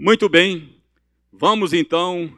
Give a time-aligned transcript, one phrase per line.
[0.00, 0.76] Muito bem,
[1.32, 2.32] vamos então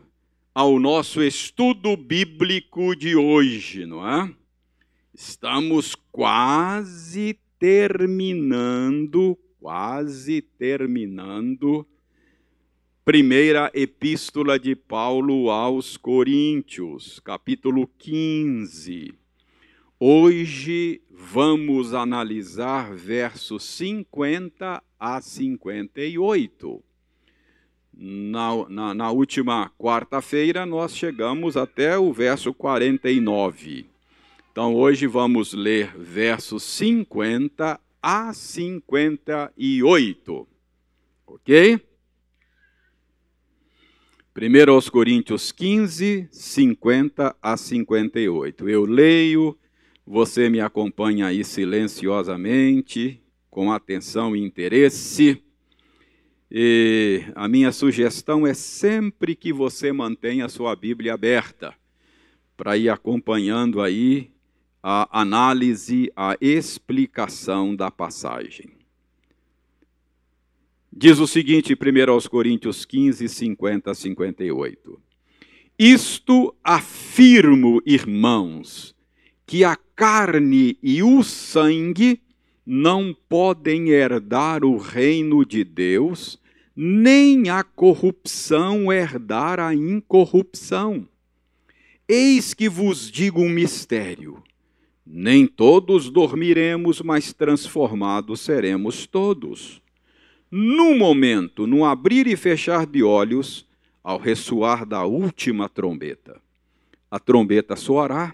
[0.54, 4.34] ao nosso estudo bíblico de hoje, não é?
[5.12, 11.86] Estamos quase terminando, quase terminando,
[13.04, 19.12] primeira epístola de Paulo aos Coríntios, capítulo 15.
[19.98, 26.89] Hoje vamos analisar versos 50 a 58.
[28.02, 33.90] Na, na, na última quarta-feira, nós chegamos até o verso 49.
[34.50, 40.48] Então, hoje vamos ler versos 50 a 58.
[41.26, 41.78] Ok?
[44.34, 48.66] 1 aos Coríntios 15, 50 a 58.
[48.66, 49.58] Eu leio,
[50.06, 55.44] você me acompanha aí silenciosamente, com atenção e interesse.
[56.50, 61.72] E a minha sugestão é sempre que você mantenha a sua Bíblia aberta,
[62.56, 64.30] para ir acompanhando aí
[64.82, 68.70] a análise, a explicação da passagem.
[70.92, 75.00] Diz o seguinte, 1 aos Coríntios 15, 50 a 58.
[75.78, 78.94] Isto afirmo, irmãos,
[79.46, 82.20] que a carne e o sangue
[82.72, 86.38] não podem herdar o reino de Deus,
[86.76, 91.04] nem a corrupção herdar a incorrupção.
[92.08, 94.40] Eis que vos digo um mistério:
[95.04, 99.82] nem todos dormiremos, mas transformados seremos todos.
[100.48, 103.66] No momento, no abrir e fechar de olhos,
[104.00, 106.40] ao ressoar da última trombeta.
[107.10, 108.32] A trombeta soará,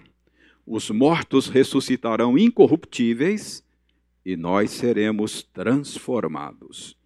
[0.63, 3.65] os mortos ressuscitarão incorruptíveis
[4.27, 6.97] e nós seremos transformados.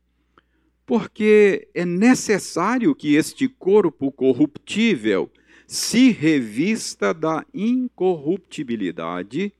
[0.87, 5.29] Porque é necessário que este corpo corruptível
[5.67, 9.53] se revista da incorruptibilidade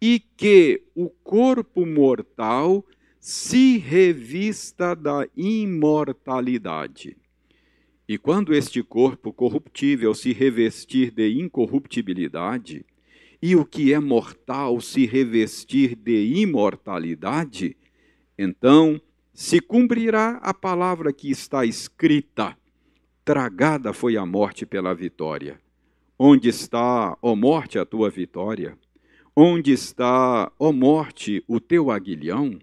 [0.00, 2.86] e que o corpo mortal
[3.18, 7.16] se revista da imortalidade.
[8.06, 12.86] E quando este corpo corruptível se revestir de incorruptibilidade,
[13.46, 17.76] e o que é mortal se revestir de imortalidade,
[18.38, 18.98] então
[19.34, 22.56] se cumprirá a palavra que está escrita:
[23.22, 25.60] Tragada foi a morte pela vitória.
[26.18, 28.78] Onde está, ó morte, a tua vitória?
[29.36, 32.58] Onde está, ó morte, o teu aguilhão?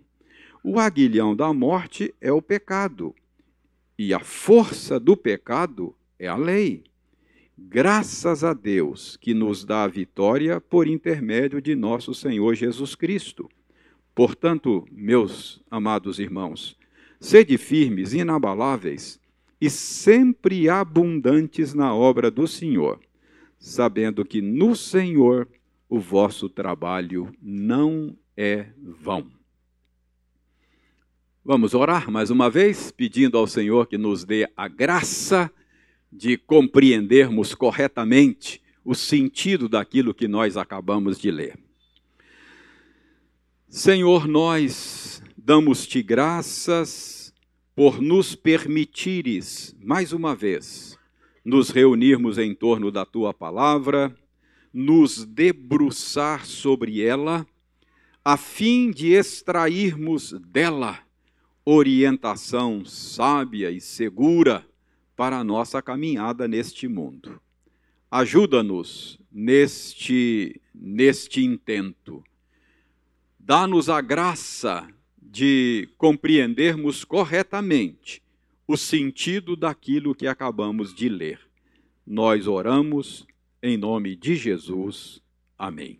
[0.64, 3.14] O aguilhão da morte é o pecado,
[4.00, 6.84] e a força do pecado é a lei.
[7.68, 13.50] Graças a Deus que nos dá a vitória por intermédio de nosso Senhor Jesus Cristo.
[14.14, 16.76] Portanto, meus amados irmãos,
[17.20, 19.20] sede firmes, inabaláveis
[19.60, 23.00] e sempre abundantes na obra do Senhor,
[23.58, 25.48] sabendo que no Senhor
[25.88, 29.32] o vosso trabalho não é vão.
[31.44, 35.52] Vamos orar mais uma vez, pedindo ao Senhor que nos dê a graça
[36.12, 41.58] de compreendermos corretamente o sentido daquilo que nós acabamos de ler.
[43.68, 47.34] Senhor, nós damos-te graças
[47.74, 50.98] por nos permitires, mais uma vez,
[51.44, 54.14] nos reunirmos em torno da tua palavra,
[54.74, 57.48] nos debruçar sobre ela,
[58.24, 61.00] a fim de extrairmos dela
[61.66, 64.66] orientação sábia e segura
[65.22, 67.40] para a nossa caminhada neste mundo.
[68.10, 72.24] Ajuda-nos neste, neste intento.
[73.40, 74.88] Dá-nos a graça
[75.22, 78.24] de compreendermos corretamente
[78.68, 81.40] o sentido daquilo que acabamos de ler.
[82.04, 83.28] Nós oramos
[83.62, 85.22] em nome de Jesus.
[85.56, 86.00] Amém.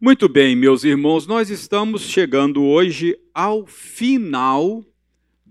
[0.00, 4.84] Muito bem, meus irmãos, nós estamos chegando hoje ao final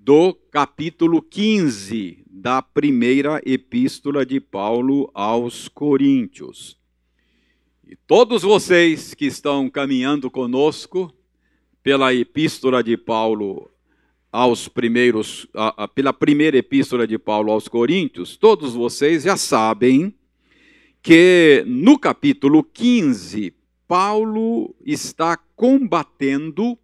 [0.05, 6.77] do capítulo 15 da primeira epístola de Paulo aos Coríntios.
[7.83, 11.11] E todos vocês que estão caminhando conosco
[11.81, 13.71] pela epístola de Paulo
[14.31, 20.13] aos primeiros, a, a, pela primeira epístola de Paulo aos Coríntios, todos vocês já sabem
[21.01, 23.55] que no capítulo 15,
[23.87, 26.77] Paulo está combatendo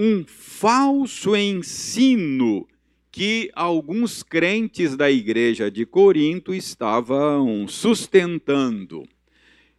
[0.00, 2.64] um falso ensino
[3.10, 9.08] que alguns crentes da igreja de Corinto estavam sustentando.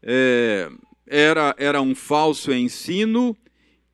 [0.04, 0.70] É,
[1.08, 3.34] era, era um falso ensino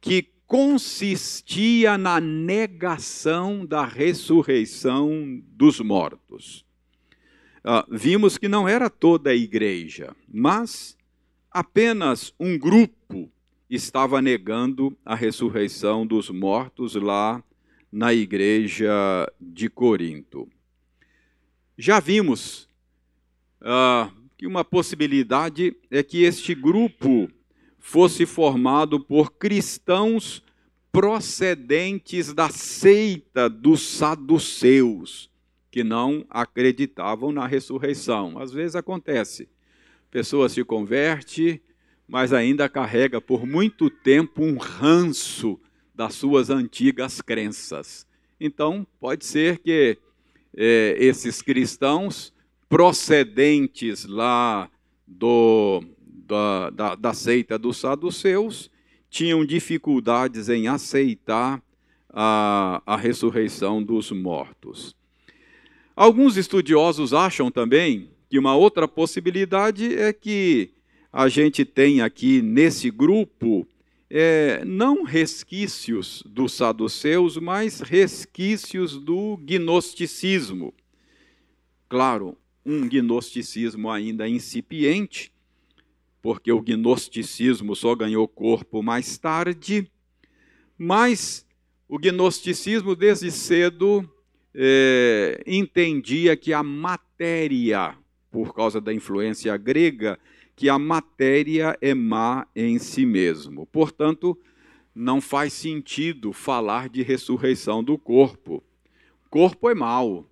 [0.02, 6.66] que consistia na negação da ressurreição dos mortos.
[7.64, 10.98] Ah, vimos que não era toda a igreja, mas
[11.52, 13.32] apenas um grupo
[13.70, 17.44] estava negando a ressurreição dos mortos lá
[17.92, 18.92] na igreja
[19.40, 20.48] de Corinto.
[21.78, 22.70] Já vimos
[23.62, 27.30] ah, que uma possibilidade é que este grupo
[27.80, 30.44] fosse formado por cristãos
[30.92, 35.30] procedentes da seita dos saduceus,
[35.70, 38.40] que não acreditavam na ressurreição.
[38.40, 39.50] Às vezes acontece.
[40.10, 41.62] Pessoa se converte,
[42.08, 45.60] mas ainda carrega por muito tempo um ranço
[45.94, 48.06] das suas antigas crenças.
[48.40, 49.98] Então, pode ser que
[50.56, 52.34] é, esses cristãos
[52.70, 54.70] procedentes lá
[55.08, 55.84] do,
[56.28, 58.70] da, da, da seita dos saduceus
[59.10, 61.64] tinham dificuldades em aceitar
[62.10, 64.96] a, a ressurreição dos mortos.
[65.96, 70.72] Alguns estudiosos acham também que uma outra possibilidade é que
[71.16, 73.66] a gente tem aqui nesse grupo
[74.10, 80.74] é, não resquícios dos saduceus, mas resquícios do gnosticismo.
[81.88, 85.32] Claro, um gnosticismo ainda incipiente,
[86.22, 89.90] porque o gnosticismo só ganhou corpo mais tarde,
[90.78, 91.48] mas
[91.88, 94.04] o gnosticismo desde cedo
[94.54, 97.96] é, entendia que a matéria,
[98.30, 100.20] por causa da influência grega,
[100.56, 103.66] que a matéria é má em si mesmo.
[103.66, 104.38] Portanto,
[104.94, 108.64] não faz sentido falar de ressurreição do corpo.
[109.30, 110.30] Corpo é mau.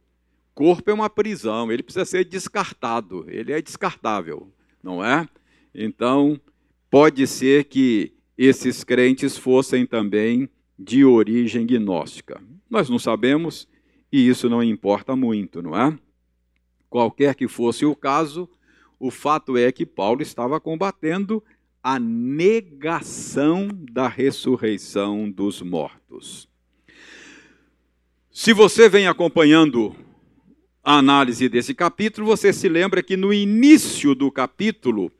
[0.55, 4.53] Corpo é uma prisão, ele precisa ser descartado, ele é descartável,
[4.83, 5.27] não é?
[5.73, 6.39] Então,
[6.91, 10.47] pode ser que esses crentes fossem também
[10.77, 12.39] de origem gnóstica.
[12.69, 13.67] Nós não sabemos
[14.11, 15.97] e isso não importa muito, não é?
[16.87, 18.47] Qualquer que fosse o caso,
[19.05, 21.43] o fato é que Paulo estava combatendo
[21.83, 26.47] a negação da ressurreição dos mortos.
[28.31, 29.93] Se você vem acompanhando
[30.81, 35.11] a análise desse capítulo, você se lembra que no início do capítulo,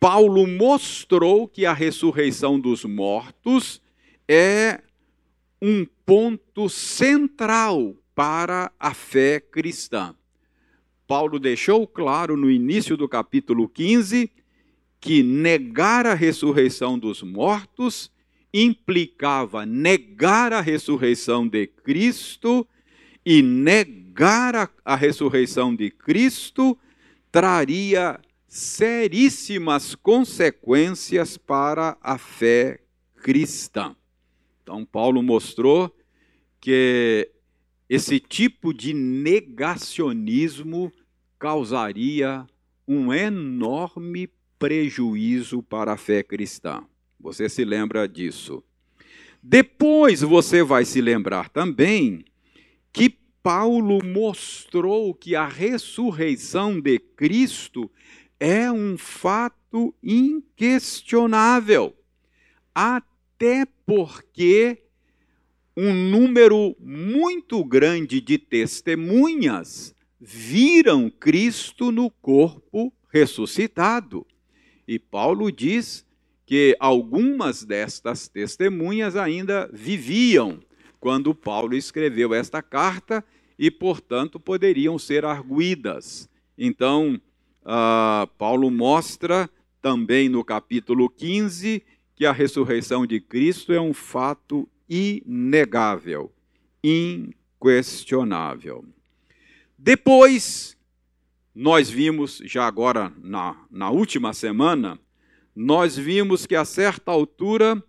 [0.00, 3.82] Paulo mostrou que a ressurreição dos mortos
[4.26, 4.80] é
[5.60, 10.14] um ponto central para a fé cristã.
[11.08, 14.30] Paulo deixou claro no início do capítulo 15
[15.00, 18.12] que negar a ressurreição dos mortos
[18.52, 22.68] implicava negar a ressurreição de Cristo,
[23.24, 26.78] e negar a, a ressurreição de Cristo
[27.30, 32.80] traria seríssimas consequências para a fé
[33.16, 33.94] cristã.
[34.62, 35.94] Então, Paulo mostrou
[36.60, 37.30] que
[37.88, 40.92] esse tipo de negacionismo
[41.38, 42.46] causaria
[42.86, 46.82] um enorme prejuízo para a fé cristã.
[47.20, 48.62] Você se lembra disso.
[49.42, 52.24] Depois você vai se lembrar também
[52.92, 53.08] que
[53.42, 57.90] Paulo mostrou que a ressurreição de Cristo
[58.40, 61.96] é um fato inquestionável,
[62.74, 64.82] até porque
[65.76, 74.26] um número muito grande de testemunhas viram Cristo no corpo ressuscitado.
[74.86, 76.06] E Paulo diz
[76.46, 80.60] que algumas destas testemunhas ainda viviam
[80.98, 83.22] quando Paulo escreveu esta carta
[83.58, 86.28] e, portanto, poderiam ser arguídas.
[86.56, 87.20] Então,
[87.62, 91.82] uh, Paulo mostra também no capítulo 15
[92.16, 96.32] que a ressurreição de Cristo é um fato inegável,
[96.82, 98.84] inquestionável.
[99.78, 100.76] Depois,
[101.54, 104.98] nós vimos, já agora na, na última semana,
[105.54, 107.80] nós vimos que a certa altura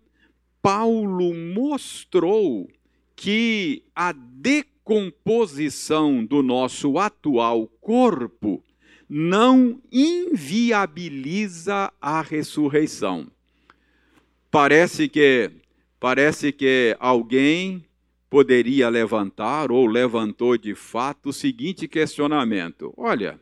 [0.62, 2.70] Paulo mostrou
[3.16, 8.62] que a decomposição do nosso atual corpo
[9.08, 13.26] não inviabiliza a ressurreição.
[14.48, 15.50] Parece que
[15.98, 17.84] parece que alguém
[18.30, 23.40] poderia levantar ou levantou de fato o seguinte questionamento: olha,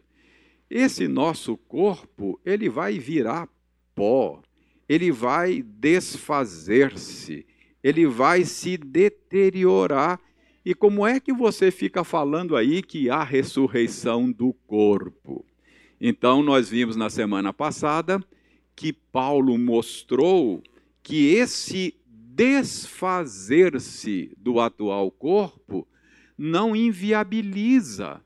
[0.71, 3.47] esse nosso corpo, ele vai virar
[3.95, 4.43] pó,
[4.89, 7.47] ele vai desfazer-se,
[7.85, 10.19] ele vai se deteriorar.
[10.65, 15.45] E como é que você fica falando aí que há ressurreição do corpo?
[16.01, 18.23] Então, nós vimos na semana passada
[18.77, 20.63] que Paulo mostrou
[21.03, 21.95] que esse
[22.39, 25.85] desfazer-se do atual corpo
[26.39, 28.21] não inviabiliza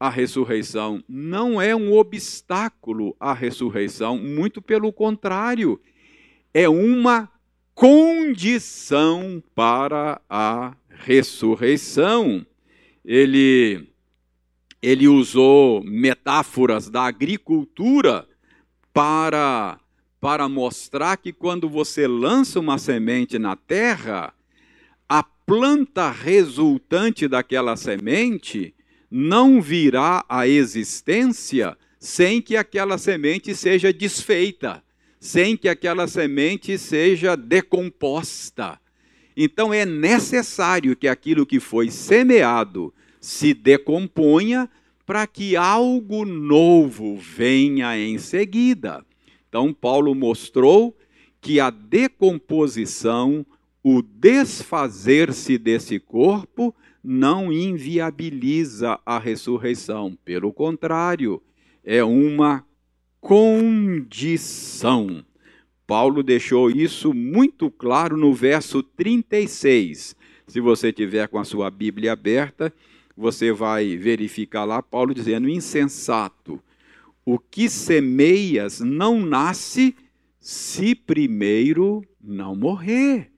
[0.00, 5.78] a ressurreição, não é um obstáculo à ressurreição, muito pelo contrário,
[6.54, 7.30] é uma
[7.74, 12.46] condição para a ressurreição.
[13.04, 13.86] Ele
[14.80, 18.26] ele usou metáforas da agricultura
[18.92, 19.78] para
[20.22, 24.32] para mostrar que quando você lança uma semente na terra,
[25.08, 28.72] a planta resultante daquela semente
[29.10, 34.80] não virá à existência sem que aquela semente seja desfeita,
[35.18, 38.78] sem que aquela semente seja decomposta.
[39.36, 44.70] Então é necessário que aquilo que foi semeado se decomponha
[45.04, 49.04] para que algo novo venha em seguida.
[49.52, 50.96] Então, Paulo mostrou
[51.38, 53.44] que a decomposição,
[53.84, 60.16] o desfazer-se desse corpo, não inviabiliza a ressurreição.
[60.24, 61.42] Pelo contrário,
[61.84, 62.64] é uma
[63.20, 65.22] condição.
[65.86, 70.16] Paulo deixou isso muito claro no verso 36.
[70.46, 72.72] Se você tiver com a sua Bíblia aberta,
[73.14, 76.58] você vai verificar lá Paulo dizendo: insensato
[77.24, 79.94] o que semeias não nasce
[80.38, 83.30] se primeiro não morrer.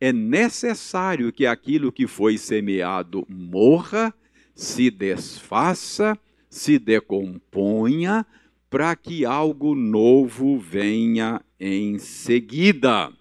[0.00, 4.14] É necessário que aquilo que foi semeado morra,
[4.54, 8.24] se desfaça, se decomponha,
[8.68, 13.12] para que algo novo venha em seguida.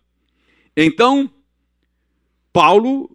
[0.76, 1.30] Então,
[2.52, 3.15] Paulo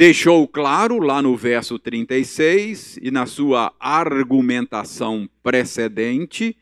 [0.00, 6.56] deixou claro lá no verso 36 e na sua argumentação precedente,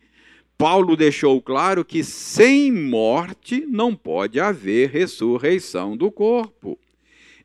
[0.58, 6.76] Paulo deixou claro que sem morte não pode haver ressurreição do corpo.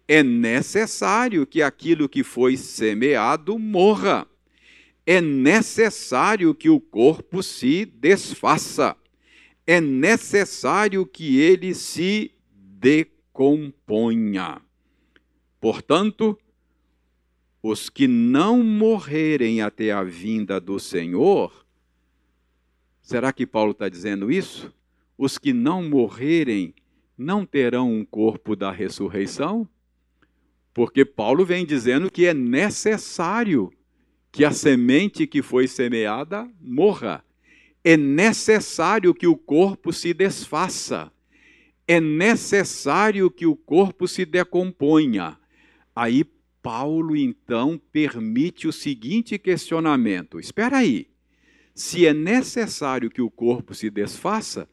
[0.07, 4.25] É necessário que aquilo que foi semeado morra.
[5.05, 8.97] É necessário que o corpo se desfaça.
[9.67, 14.62] É necessário que ele se decomponha.
[15.63, 16.37] Portanto,
[17.61, 21.65] os que não morrerem até a vinda do Senhor,
[23.01, 24.75] será que Paulo está dizendo isso?
[25.17, 26.73] Os que não morrerem
[27.17, 29.65] não terão um corpo da ressurreição?
[30.73, 33.71] Porque Paulo vem dizendo que é necessário
[34.33, 37.23] que a semente que foi semeada morra.
[37.85, 41.09] É necessário que o corpo se desfaça.
[41.87, 45.39] É necessário que o corpo se decomponha.
[45.95, 46.25] Aí
[46.61, 51.07] Paulo então permite o seguinte questionamento: espera aí,
[51.75, 54.67] se é necessário que o corpo se desfaça,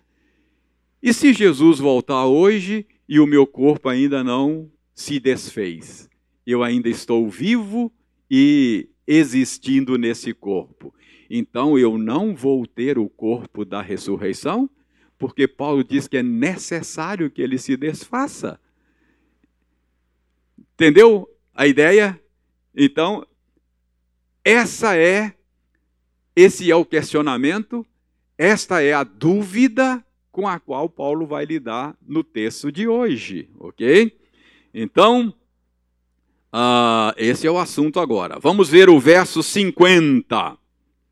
[1.03, 6.09] e se Jesus voltar hoje e o meu corpo ainda não se desfez?
[6.47, 7.93] Eu ainda estou vivo
[8.31, 10.95] e existindo nesse corpo.
[11.29, 14.69] Então eu não vou ter o corpo da ressurreição,
[15.19, 18.61] porque Paulo diz que é necessário que ele se desfaça.
[20.81, 22.19] Entendeu a ideia?
[22.75, 23.27] Então,
[24.43, 25.35] essa é
[26.35, 27.85] esse é o questionamento,
[28.39, 34.19] esta é a dúvida com a qual Paulo vai lidar no texto de hoje, ok?
[34.73, 35.35] Então,
[36.51, 38.39] uh, esse é o assunto agora.
[38.41, 40.57] Vamos ver o verso 50.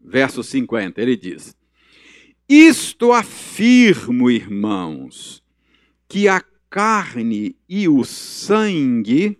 [0.01, 1.55] Verso 50, ele diz:
[2.49, 5.45] Isto afirmo, irmãos,
[6.09, 9.39] que a carne e o sangue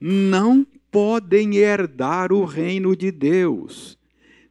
[0.00, 3.98] não podem herdar o reino de Deus,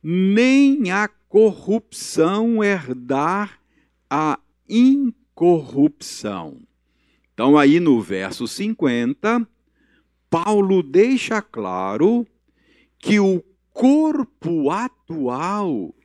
[0.01, 3.59] nem a corrupção herdar
[4.09, 6.57] a incorrupção.
[7.33, 9.47] Então, aí no verso 50,
[10.29, 12.27] Paulo deixa claro
[12.99, 15.95] que o corpo atual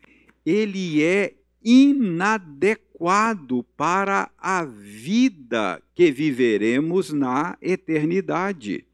[0.46, 8.87] ele é inadequado para a vida que viveremos na eternidade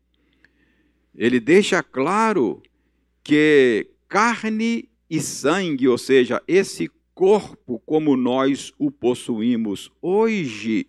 [1.16, 2.62] ele deixa claro
[3.22, 10.88] que carne e sangue, ou seja, esse corpo como nós o possuímos hoje,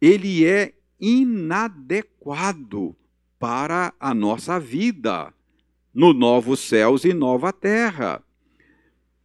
[0.00, 2.96] ele é inadequado
[3.38, 5.34] para a nossa vida
[5.92, 8.22] no novos céus e nova terra.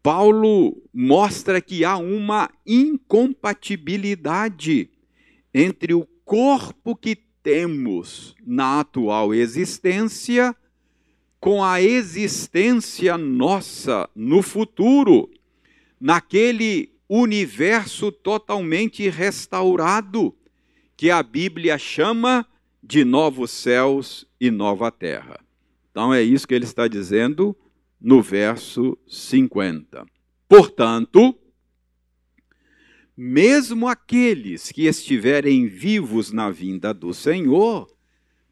[0.01, 4.89] Paulo mostra que há uma incompatibilidade
[5.53, 10.56] entre o corpo que temos na atual existência
[11.40, 15.30] com a existência nossa no futuro,
[16.02, 20.36] naquele universo totalmente restaurado
[20.98, 22.48] que a Bíblia chama
[22.82, 25.40] de novos céus e nova terra.
[25.92, 27.56] Então é isso que ele está dizendo
[28.02, 30.04] no verso 50.
[30.50, 31.38] Portanto,
[33.18, 37.88] mesmo aqueles que estiverem vivos na vinda do Senhor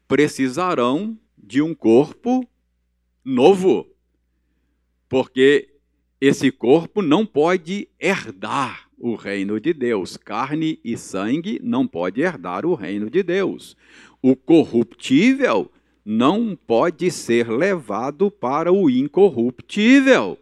[0.08, 2.48] precisarão de um corpo
[3.24, 3.86] novo,
[5.08, 5.74] porque
[6.20, 10.16] esse corpo não pode herdar o reino de Deus.
[10.16, 13.76] Carne e sangue não pode herdar o reino de Deus.
[14.22, 15.70] O corruptível
[16.04, 20.38] não pode ser levado para o incorruptível.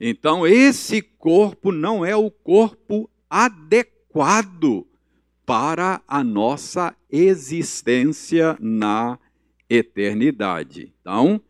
[0.00, 4.86] Então, esse corpo não é o corpo adequado
[5.44, 9.18] para a nossa existência na
[9.68, 10.92] eternidade.
[11.00, 11.40] Então,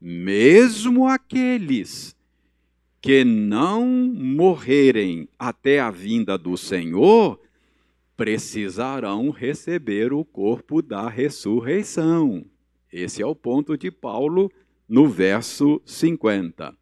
[0.00, 2.16] mesmo aqueles
[3.00, 7.40] que não morrerem até a vinda do Senhor,
[8.16, 12.44] precisarão receber o corpo da ressurreição.
[12.92, 14.50] Esse é o ponto de Paulo
[14.88, 16.72] no verso 50.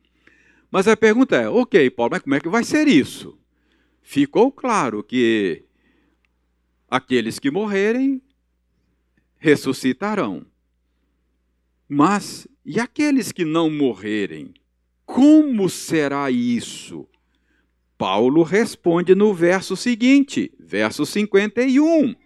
[0.71, 3.39] Mas a pergunta é: ok, Paulo, mas como é que vai ser isso?
[4.12, 5.62] Ficou claro que
[6.90, 8.21] aqueles que morrerem
[9.38, 10.45] ressuscitarão.
[11.88, 14.52] Mas e aqueles que não morrerem?
[15.07, 17.07] Como será isso?
[17.97, 22.17] Paulo responde no verso seguinte, verso 51.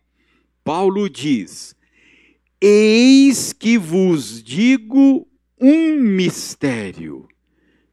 [0.65, 1.77] Paulo diz:
[2.59, 5.29] Eis que vos digo
[5.61, 7.29] um mistério.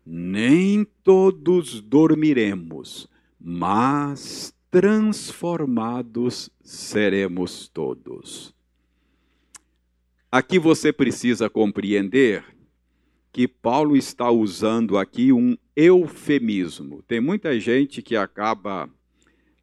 [0.05, 3.10] Nem todos dormiremos,
[3.43, 8.53] mas transformados seremos todos.
[10.31, 12.43] Aqui você precisa compreender
[13.33, 17.01] que Paulo está usando aqui um eufemismo.
[17.03, 18.89] Tem muita gente que acaba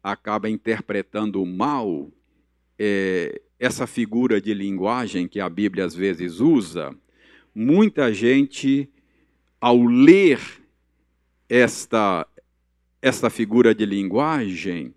[0.01, 2.09] acaba interpretando mal
[2.77, 6.95] é, essa figura de linguagem que a Bíblia às vezes usa.
[7.53, 8.89] Muita gente,
[9.59, 10.39] ao ler
[11.49, 12.25] esta
[13.01, 14.93] esta figura de linguagem,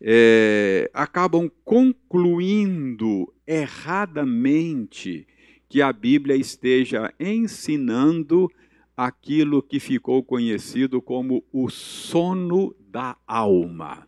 [0.00, 5.26] é, acabam concluindo erradamente
[5.68, 8.50] que a Bíblia esteja ensinando
[8.96, 14.06] aquilo que ficou conhecido como o sono da alma.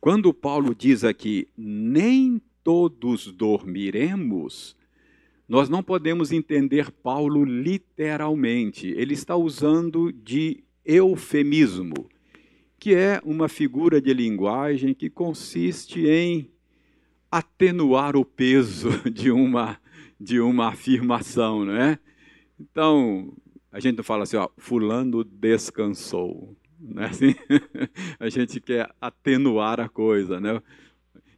[0.00, 4.76] Quando Paulo diz aqui, nem todos dormiremos,
[5.48, 8.88] nós não podemos entender Paulo literalmente.
[8.88, 12.08] Ele está usando de eufemismo,
[12.84, 16.50] que é uma figura de linguagem que consiste em
[17.30, 19.80] atenuar o peso de uma
[20.20, 21.98] de uma afirmação, não é?
[22.60, 23.32] Então,
[23.72, 26.54] a gente não fala assim, ó, fulano descansou,
[26.98, 27.34] é assim?
[28.20, 30.60] a gente quer atenuar a coisa, né?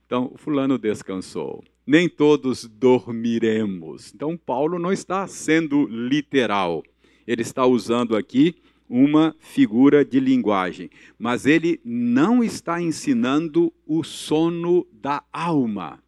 [0.04, 1.62] Então, fulano descansou.
[1.86, 4.12] Nem todos dormiremos.
[4.12, 6.82] Então, Paulo não está sendo literal.
[7.24, 8.56] Ele está usando aqui
[8.88, 16.02] uma figura de linguagem, mas ele não está ensinando o sono da alma.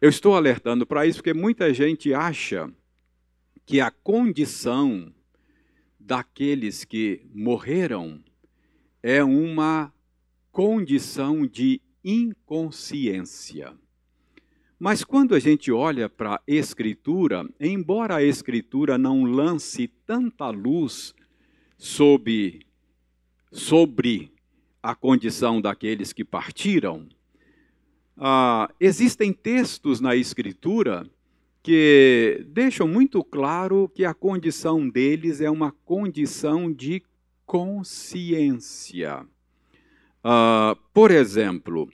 [0.00, 2.70] Eu estou alertando para isso porque muita gente acha
[3.64, 5.12] que a condição
[5.98, 8.22] daqueles que morreram
[9.02, 9.92] é uma
[10.52, 13.74] condição de inconsciência.
[14.84, 21.14] Mas quando a gente olha para a Escritura, embora a Escritura não lance tanta luz
[21.78, 22.66] sobre,
[23.50, 24.30] sobre
[24.82, 27.08] a condição daqueles que partiram,
[28.18, 31.10] ah, existem textos na Escritura
[31.62, 37.02] que deixam muito claro que a condição deles é uma condição de
[37.46, 39.26] consciência.
[40.22, 41.88] Ah, por exemplo,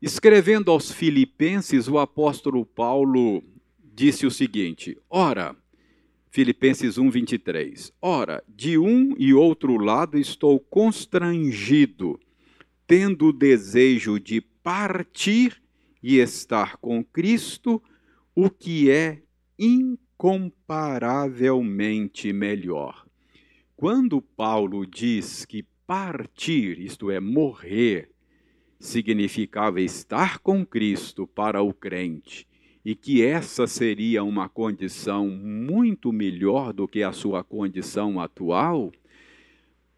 [0.00, 3.42] escrevendo aos Filipenses, o apóstolo Paulo
[3.94, 5.56] disse o seguinte: Ora,
[6.30, 7.92] Filipenses 1, 23.
[8.00, 12.20] Ora, de um e outro lado estou constrangido,
[12.86, 15.60] tendo o desejo de partir
[16.02, 17.82] e estar com Cristo,
[18.34, 19.22] o que é
[19.58, 23.04] incomparavelmente melhor.
[23.74, 28.12] Quando Paulo diz que partir, isto é, morrer,
[28.78, 32.46] significava estar com Cristo para o crente,
[32.84, 38.92] e que essa seria uma condição muito melhor do que a sua condição atual,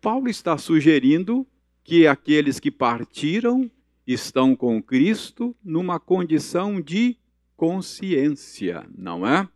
[0.00, 1.46] Paulo está sugerindo
[1.84, 3.70] que aqueles que partiram
[4.06, 7.16] estão com Cristo numa condição de
[7.56, 9.46] consciência, não é?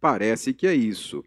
[0.00, 1.24] Parece que é isso.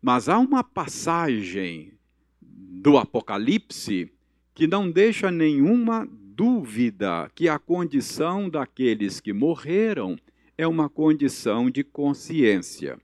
[0.00, 1.92] Mas há uma passagem
[2.40, 4.10] do Apocalipse
[4.52, 10.16] que não deixa nenhuma dúvida que a condição daqueles que morreram
[10.56, 12.98] é uma condição de consciência.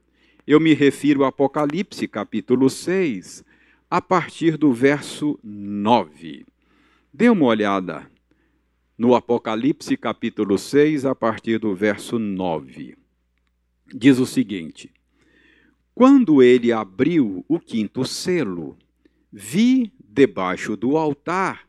[0.47, 3.43] Eu me refiro a Apocalipse, capítulo 6,
[3.89, 6.45] a partir do verso 9.
[7.13, 8.09] Dê uma olhada
[8.97, 12.97] no Apocalipse, capítulo 6, a partir do verso 9.
[13.93, 14.91] Diz o seguinte:
[15.93, 18.75] Quando ele abriu o quinto selo,
[19.31, 21.68] vi debaixo do altar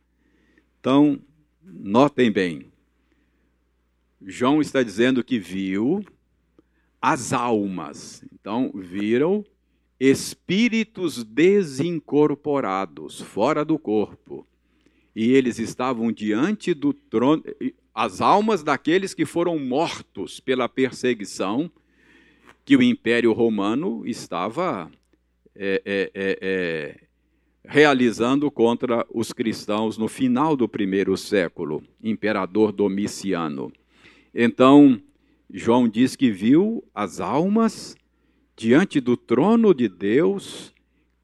[0.81, 1.21] Então,
[1.63, 2.65] notem bem,
[4.19, 6.03] João está dizendo que viu
[6.99, 8.25] as almas.
[8.33, 9.45] Então, viram
[9.99, 14.47] espíritos desincorporados, fora do corpo.
[15.15, 17.43] E eles estavam diante do trono,
[17.93, 21.71] as almas daqueles que foram mortos pela perseguição
[22.65, 24.89] que o Império Romano estava
[25.55, 27.10] é, é, é, é
[27.63, 33.71] realizando contra os cristãos no final do primeiro século, imperador Domiciano.
[34.33, 35.01] Então,
[35.49, 37.95] João diz que viu as almas
[38.55, 40.73] diante do trono de Deus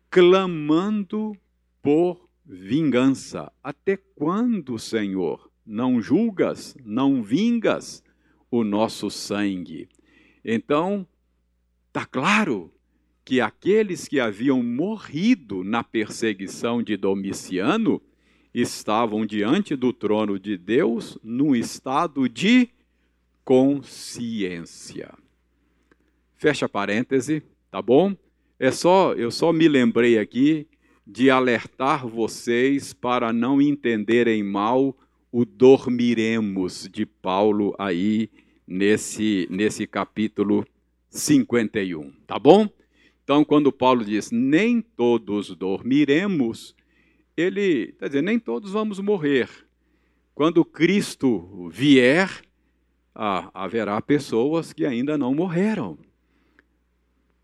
[0.10, 1.36] clamando
[1.82, 3.52] por vingança.
[3.64, 8.04] Até quando, Senhor, não julgas, não vingas
[8.50, 9.90] o nosso sangue?
[10.44, 11.06] Então,
[11.88, 12.72] está claro
[13.28, 18.02] que aqueles que haviam morrido na perseguição de Domiciano
[18.54, 22.70] estavam diante do trono de Deus num estado de
[23.44, 25.14] consciência.
[26.38, 28.16] Fecha parêntese, tá bom?
[28.58, 30.66] É só, eu só me lembrei aqui
[31.06, 34.98] de alertar vocês para não entenderem mal
[35.30, 38.30] o dormiremos de Paulo aí
[38.66, 40.66] nesse nesse capítulo
[41.10, 42.70] 51, tá bom?
[43.28, 46.74] Então, quando Paulo diz nem todos dormiremos,
[47.36, 49.50] ele está dizendo nem todos vamos morrer.
[50.34, 52.42] Quando Cristo vier,
[53.14, 55.98] ah, haverá pessoas que ainda não morreram.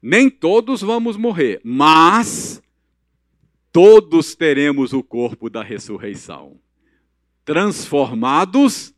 [0.02, 2.63] Nem todos vamos morrer, mas
[3.69, 6.58] todos teremos o corpo da ressurreição.
[7.43, 8.96] Transformados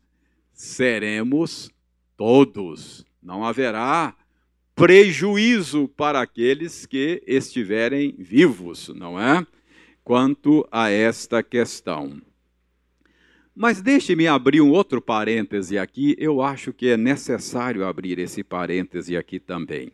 [0.52, 1.68] seremos
[2.16, 3.04] todos.
[3.20, 4.16] Não haverá
[4.76, 9.44] prejuízo para aqueles que estiverem vivos, não é?
[10.04, 12.20] Quanto a esta questão.
[13.54, 19.16] Mas deixe-me abrir um outro parêntese aqui, eu acho que é necessário abrir esse parêntese
[19.16, 19.90] aqui também.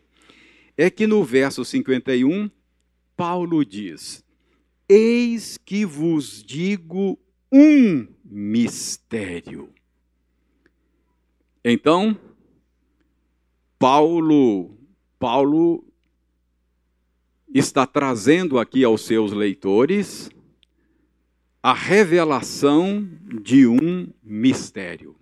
[0.77, 2.51] É que no verso 51,
[3.15, 4.21] Paulo diz:
[4.89, 7.17] Eis que vos digo
[7.49, 9.69] um mistério.
[11.63, 12.19] Então,
[13.83, 14.77] Paulo,
[15.19, 15.83] Paulo
[17.53, 20.29] está trazendo aqui aos seus leitores
[21.61, 23.05] a revelação
[23.41, 25.17] de um mistério.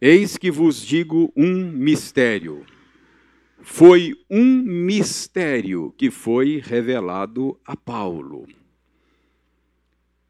[0.00, 2.64] Eis que vos digo um mistério.
[3.60, 8.46] Foi um mistério que foi revelado a Paulo.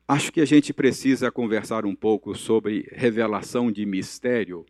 [0.09, 4.65] Acho que a gente precisa conversar um pouco sobre revelação de mistério,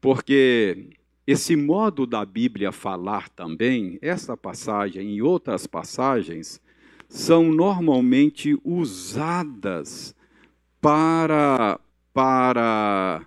[0.00, 0.94] porque
[1.26, 6.60] esse modo da Bíblia falar também, essa passagem e outras passagens,
[7.08, 10.14] são normalmente usadas
[10.80, 11.80] para,
[12.12, 13.26] para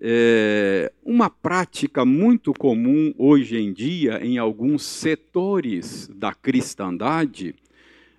[0.00, 7.54] é, uma prática muito comum hoje em dia em alguns setores da cristandade,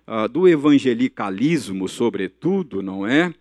[0.06, 3.32] uh, do evangelicalismo, sobretudo, não é?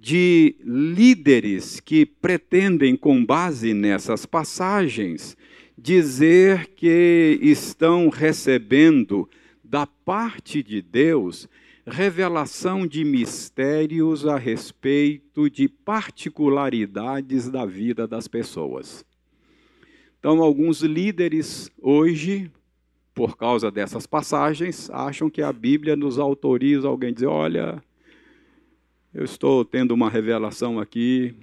[0.00, 5.36] De líderes que pretendem, com base nessas passagens,
[5.76, 9.28] dizer que estão recebendo
[9.62, 11.48] da parte de Deus
[11.88, 19.04] revelação de mistérios a respeito de particularidades da vida das pessoas.
[20.18, 22.50] Então, alguns líderes hoje,
[23.14, 27.82] por causa dessas passagens, acham que a Bíblia nos autoriza alguém dizer: olha,
[29.12, 31.34] eu estou tendo uma revelação aqui,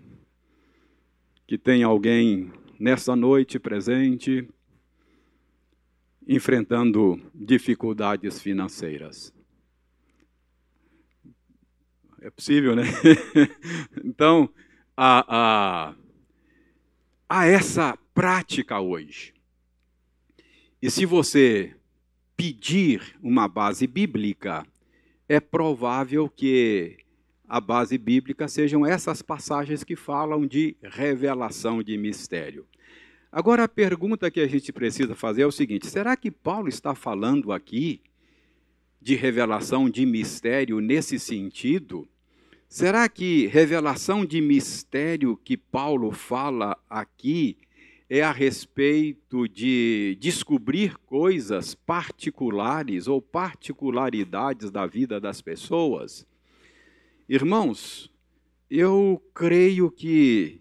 [1.47, 4.47] que tem alguém nessa noite presente
[6.28, 9.34] enfrentando dificuldades financeiras.
[12.21, 12.84] É possível, né?
[14.04, 14.49] então,
[14.97, 15.25] a,
[15.89, 15.95] a,
[17.30, 19.34] a essa prática hoje.
[20.82, 21.75] E se você
[22.36, 24.65] pedir uma base bíblica,
[25.30, 27.05] é provável que
[27.47, 32.65] a base bíblica sejam essas passagens que falam de revelação de mistério.
[33.31, 36.95] Agora, a pergunta que a gente precisa fazer é o seguinte: será que Paulo está
[36.95, 38.01] falando aqui
[39.01, 42.08] de revelação de mistério nesse sentido?
[42.67, 47.58] Será que revelação de mistério que Paulo fala aqui
[48.10, 56.25] é a respeito de descobrir coisas particulares ou particularidades da vida das pessoas?
[57.27, 58.11] Irmãos,
[58.69, 60.59] eu creio que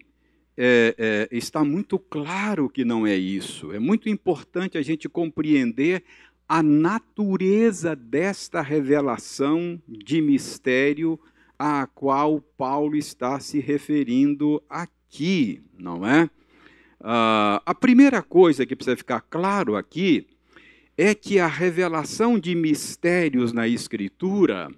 [0.57, 3.71] é, é, está muito claro que não é isso.
[3.71, 6.03] É muito importante a gente compreender
[6.49, 11.19] a natureza desta revelação de mistério
[11.57, 16.23] a qual Paulo está se referindo aqui, não é?
[16.99, 20.27] Uh, a primeira coisa que precisa ficar claro aqui
[20.97, 24.69] é que a revelação de mistérios na Escritura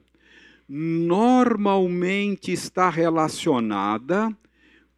[0.68, 4.36] normalmente está relacionada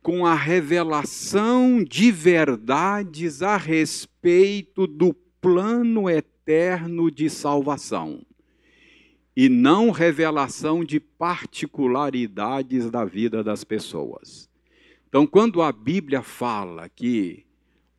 [0.01, 8.21] com a revelação de verdades a respeito do plano eterno de salvação
[9.35, 14.49] e não revelação de particularidades da vida das pessoas.
[15.07, 17.45] Então, quando a Bíblia fala que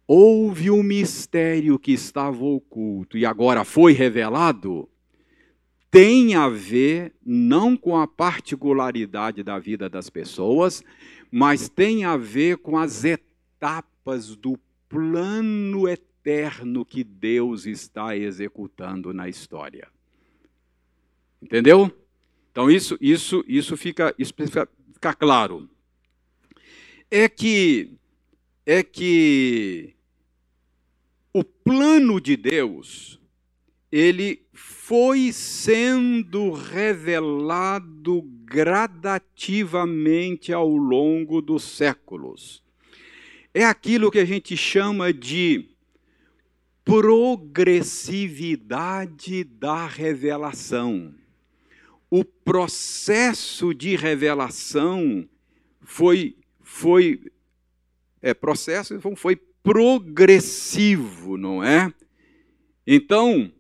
[0.07, 4.89] houve um mistério que estava oculto e agora foi revelado,
[5.91, 10.85] tem a ver não com a particularidade da vida das pessoas,
[11.31, 19.29] mas tem a ver com as etapas do plano eterno que Deus está executando na
[19.29, 19.89] história.
[21.43, 21.91] Entendeu?
[22.53, 25.69] Então isso, isso, isso fica, isso fica, fica claro.
[27.11, 27.93] É que
[28.67, 29.95] é que
[31.33, 33.20] o plano de Deus
[33.91, 42.63] ele foi sendo revelado gradativamente ao longo dos séculos.
[43.53, 45.69] É aquilo que a gente chama de
[46.85, 51.15] progressividade da revelação
[52.11, 55.29] o processo de revelação
[55.81, 57.23] foi, foi
[58.21, 61.95] é, processo foi progressivo, não é?
[62.85, 63.53] Então,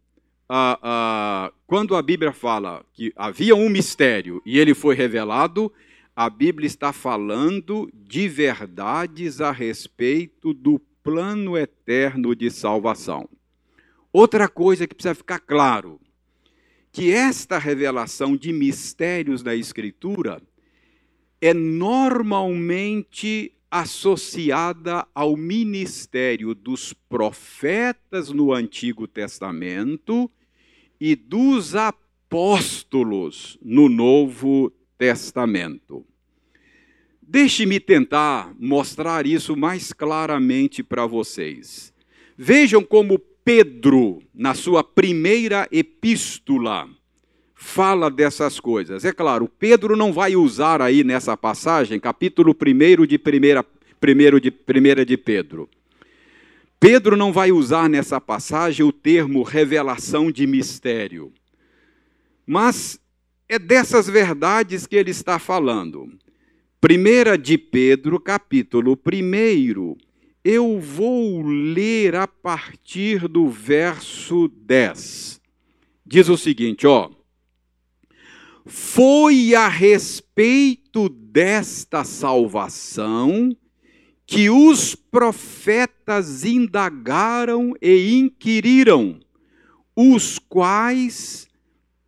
[0.52, 5.72] a, a, quando a Bíblia fala que havia um mistério e ele foi revelado,
[6.16, 13.28] a Bíblia está falando de verdades a respeito do plano eterno de salvação.
[14.12, 16.00] Outra coisa que precisa ficar claro:
[16.90, 20.42] que esta revelação de mistérios da Escritura
[21.40, 30.28] é normalmente associada ao ministério dos profetas no Antigo Testamento
[31.00, 36.04] e dos apóstolos no Novo Testamento.
[37.22, 41.92] Deixe-me tentar mostrar isso mais claramente para vocês.
[42.36, 46.88] Vejam como Pedro, na sua primeira epístola,
[47.54, 49.04] fala dessas coisas.
[49.04, 53.64] É claro, Pedro não vai usar aí nessa passagem, capítulo 1 de primeira,
[54.00, 55.68] primeiro de primeira de Pedro.
[56.80, 61.30] Pedro não vai usar nessa passagem o termo revelação de mistério.
[62.46, 62.98] Mas
[63.46, 66.10] é dessas verdades que ele está falando.
[66.80, 69.94] Primeira de Pedro, capítulo 1,
[70.42, 75.38] eu vou ler a partir do verso 10.
[76.06, 77.10] Diz o seguinte, ó:
[78.64, 83.54] Foi a respeito desta salvação
[84.30, 89.18] que os profetas indagaram e inquiriram,
[89.96, 91.48] os quais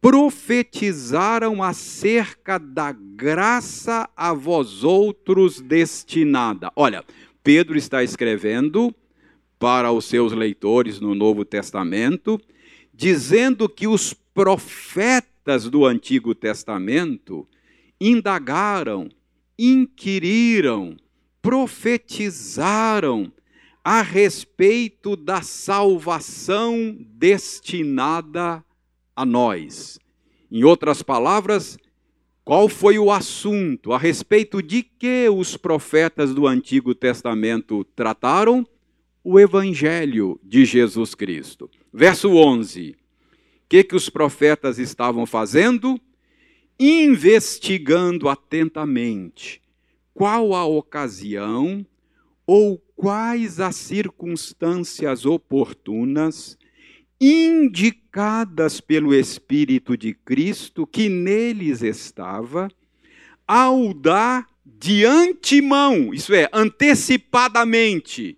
[0.01, 6.71] profetizaram acerca da graça a vós outros destinada.
[6.77, 7.05] Olha,
[7.43, 8.95] Pedro está escrevendo
[9.59, 12.41] para os seus leitores no Novo Testamento,
[12.95, 17.49] dizendo que os profetas do Antigo Testamento
[18.01, 19.09] indagaram,
[19.59, 20.97] inquiriram,
[21.43, 23.33] profetizaram
[23.85, 28.65] a respeito da salvação destinada
[29.15, 29.99] a nós.
[30.51, 31.77] Em outras palavras,
[32.45, 33.93] qual foi o assunto?
[33.93, 38.67] A respeito de que os profetas do Antigo Testamento trataram?
[39.25, 41.71] O Evangelho de Jesus Cristo.
[41.93, 42.91] Verso 11.
[42.91, 42.95] O
[43.69, 45.99] que, que os profetas estavam fazendo?
[46.79, 49.62] Investigando atentamente,
[50.15, 51.87] qual a ocasião
[52.47, 56.59] ou quais as circunstâncias oportunas
[57.21, 62.69] indicadas pelo Espírito de Cristo que neles estava,
[63.47, 68.37] ao dar de antemão, isso é, antecipadamente,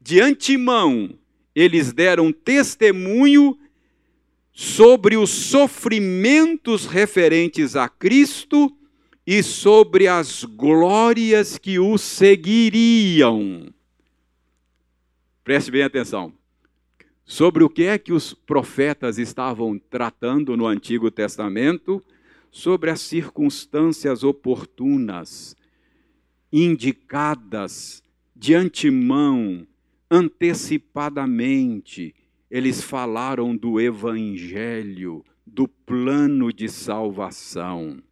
[0.00, 1.16] de antemão,
[1.54, 3.56] eles deram testemunho
[4.52, 8.76] sobre os sofrimentos referentes a Cristo
[9.26, 13.72] e sobre as glórias que o seguiriam.
[15.42, 16.30] Preste bem atenção.
[17.24, 22.02] Sobre o que é que os profetas estavam tratando no Antigo Testamento,
[22.50, 25.56] sobre as circunstâncias oportunas,
[26.52, 28.02] indicadas
[28.36, 29.66] de antemão,
[30.10, 32.14] antecipadamente,
[32.50, 38.02] eles falaram do Evangelho, do plano de salvação.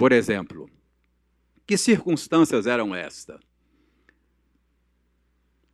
[0.00, 0.66] Por exemplo,
[1.66, 3.38] que circunstâncias eram estas?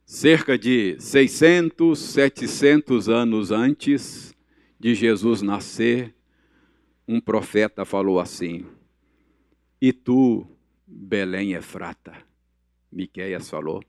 [0.04, 4.34] Cerca de 600, 700 anos antes
[4.80, 6.12] de Jesus nascer,
[7.06, 8.66] um profeta falou assim:
[9.80, 10.44] E tu,
[10.84, 12.12] Belém Efrata,
[12.90, 13.80] Miqueias falou,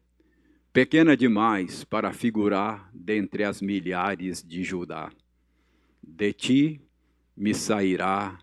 [0.71, 5.11] pequena demais para figurar dentre as milhares de Judá.
[6.03, 6.79] De ti
[7.35, 8.37] me sairá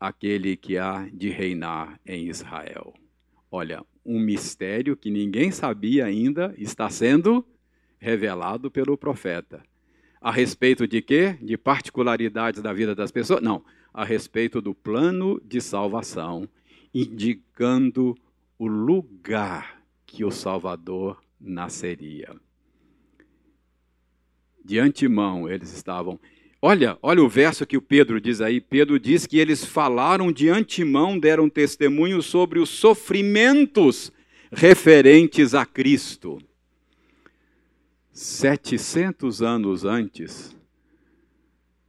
[0.00, 2.94] aquele que há de reinar em Israel.
[3.52, 7.44] Olha, um mistério que ninguém sabia ainda está sendo
[7.98, 9.62] revelado pelo profeta.
[10.20, 11.36] A respeito de quê?
[11.42, 13.42] De particularidades da vida das pessoas?
[13.42, 16.48] Não, a respeito do plano de salvação,
[16.94, 18.16] indicando
[18.58, 22.34] o lugar que o Salvador nasceria.
[24.64, 26.20] De antemão, eles estavam
[26.62, 28.60] Olha, olha o verso que o Pedro diz aí.
[28.60, 34.12] Pedro diz que eles falaram de antemão, deram testemunho sobre os sofrimentos
[34.52, 36.38] referentes a Cristo.
[38.12, 40.54] 700 anos antes,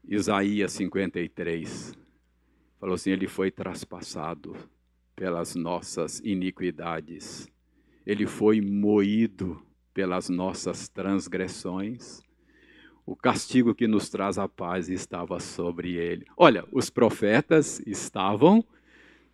[0.08, 1.94] Isaías 53
[2.80, 4.56] falou assim: Ele foi traspassado
[5.18, 7.50] pelas nossas iniquidades,
[8.06, 9.62] ele foi moído
[9.94, 12.22] pelas nossas transgressões
[13.12, 16.26] o castigo que nos traz a paz estava sobre ele.
[16.38, 18.64] Olha, os profetas estavam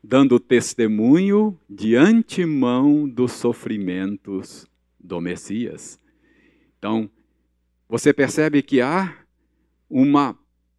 [0.03, 4.65] dando testemunho de antemão dos sofrimentos
[4.99, 5.99] do Messias.
[6.79, 7.07] Então,
[7.87, 9.15] você percebe que há
[9.87, 10.35] uma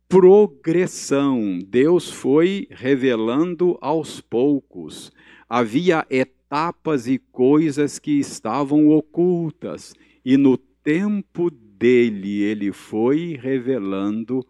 [0.08, 1.60] progressão.
[1.64, 5.12] Deus foi revelando aos poucos.
[5.48, 9.94] Havia etapas e coisas que estavam ocultas.
[10.24, 14.44] E no tempo dele ele foi revelando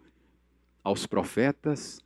[0.82, 2.02] aos profetas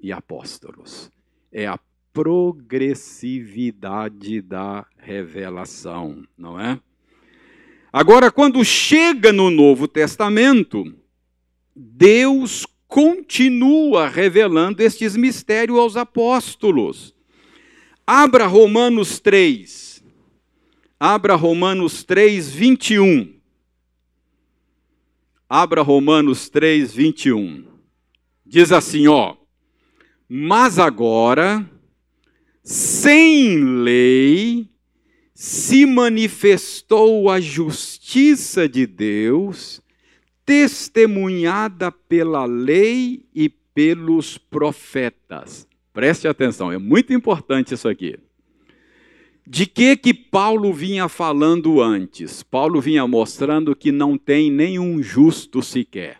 [0.00, 1.10] e apóstolos.
[1.52, 1.78] É a
[2.12, 6.80] progressividade da revelação, não é?
[7.92, 10.84] Agora, quando chega no Novo Testamento,
[11.74, 17.14] Deus continua revelando estes mistérios aos apóstolos.
[18.06, 20.02] Abra Romanos 3.
[20.98, 23.35] Abra Romanos 3, 21.
[25.48, 27.64] Abra Romanos 3, 21.
[28.44, 29.36] Diz assim, ó.
[30.28, 31.64] Mas agora,
[32.64, 34.68] sem lei,
[35.32, 39.80] se manifestou a justiça de Deus,
[40.44, 45.68] testemunhada pela lei e pelos profetas.
[45.92, 48.18] Preste atenção, é muito importante isso aqui.
[49.48, 52.42] De que que Paulo vinha falando antes?
[52.42, 56.18] Paulo vinha mostrando que não tem nenhum justo sequer.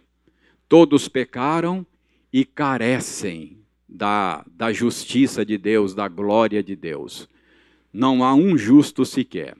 [0.68, 1.84] Todos pecaram
[2.32, 3.58] e carecem
[3.88, 7.28] da, da justiça de Deus, da glória de Deus.
[7.92, 9.56] Não há um justo sequer.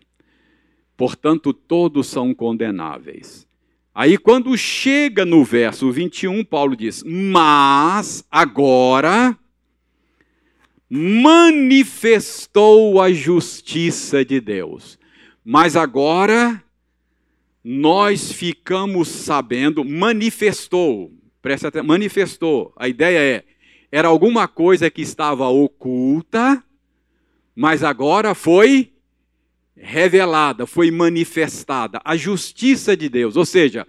[0.97, 3.49] Portanto, todos são condenáveis.
[3.93, 9.37] Aí, quando chega no verso 21, Paulo diz: Mas agora
[10.89, 14.99] manifestou a justiça de Deus.
[15.45, 16.63] Mas agora
[17.63, 21.13] nós ficamos sabendo, manifestou,
[21.43, 22.73] presta atenção, manifestou.
[22.77, 23.45] A ideia é,
[23.91, 26.63] era alguma coisa que estava oculta,
[27.55, 28.93] mas agora foi
[29.77, 32.01] revelada, foi manifestada.
[32.05, 33.87] A justiça de Deus, ou seja,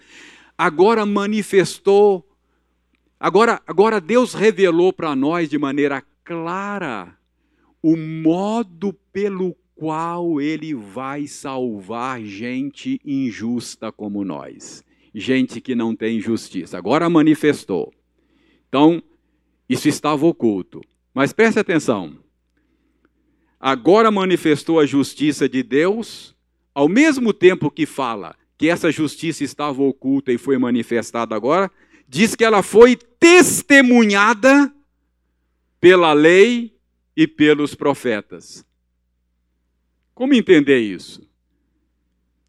[0.58, 2.28] agora manifestou,
[3.20, 7.18] agora, agora Deus revelou para nós de maneira clara
[7.82, 14.84] o modo pelo qual ele vai salvar gente injusta como nós,
[15.16, 16.78] gente que não tem justiça.
[16.78, 17.94] Agora manifestou.
[18.68, 19.02] Então,
[19.70, 20.82] isso estava oculto.
[21.14, 22.18] Mas preste atenção.
[23.58, 26.36] agora manifestou a justiça de Deus,
[26.76, 31.72] ao mesmo tempo que fala que essa justiça estava oculta e foi manifestada agora,
[32.06, 34.74] diz que ela foi testemunhada
[35.80, 36.78] pela lei
[37.16, 38.66] e pelos profetas.
[40.14, 41.28] Como entender isso?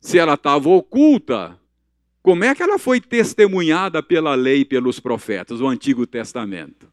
[0.01, 1.59] Se ela estava oculta,
[2.23, 6.91] como é que ela foi testemunhada pela lei e pelos profetas, o Antigo Testamento?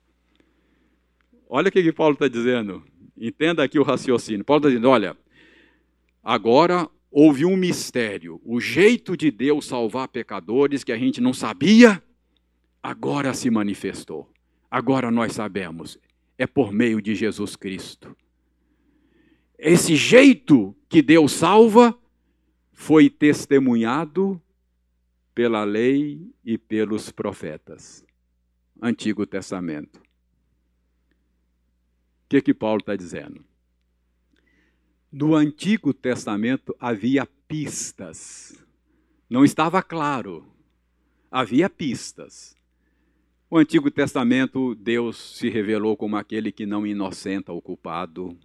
[1.50, 2.84] Olha o que, Paulo está dizendo.
[3.18, 4.44] Entenda aqui o raciocínio.
[4.44, 5.16] Paulo está dizendo: olha,
[6.24, 8.42] agora houve um mistério.
[8.44, 12.04] O jeito de Deus salvar pecadores que a gente não sabia,
[12.84, 14.30] agora se manifestou.
[14.70, 15.98] Agora nós sabemos.
[16.38, 18.16] É por meio de Jesus Cristo.
[19.58, 21.98] Esse jeito que Deus salva
[22.74, 24.42] foi testemunhado
[25.34, 28.06] pela lei e pelos profetas.
[28.82, 29.98] Antigo Testamento.
[29.98, 30.04] O
[32.30, 33.44] que, que Paulo está dizendo?
[35.12, 38.54] No Antigo Testamento havia pistas.
[39.30, 40.46] Não estava claro.
[41.32, 42.56] Havia pistas.
[43.48, 48.36] O Antigo Testamento, Deus se revelou como aquele que não inocenta o culpado.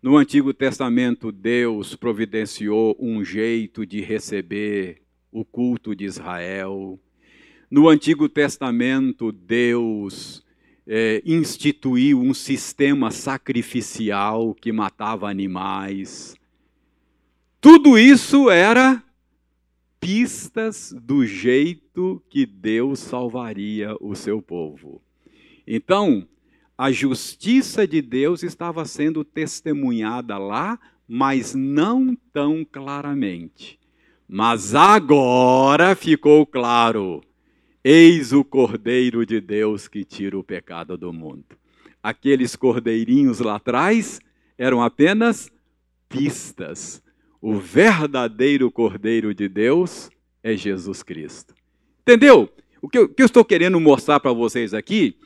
[0.00, 5.02] No Antigo Testamento, Deus providenciou um jeito de receber
[5.32, 6.96] o culto de Israel.
[7.68, 10.44] No Antigo Testamento, Deus
[10.86, 16.36] é, instituiu um sistema sacrificial que matava animais.
[17.60, 19.02] Tudo isso era
[20.04, 25.00] pistas do jeito que Deus salvaria o seu povo.
[25.66, 26.28] Então,
[26.76, 30.78] a justiça de Deus estava sendo testemunhada lá,
[31.08, 33.78] mas não tão claramente.
[34.28, 37.22] Mas agora ficou claro
[37.82, 41.56] Eis o Cordeiro de Deus que tira o pecado do mundo.
[42.02, 44.20] Aqueles cordeirinhos lá atrás
[44.58, 45.50] eram apenas
[46.08, 47.02] pistas.
[47.46, 50.08] O verdadeiro Cordeiro de Deus
[50.42, 51.54] é Jesus Cristo.
[52.00, 52.48] Entendeu?
[52.80, 55.18] O que eu, que eu estou querendo mostrar para vocês aqui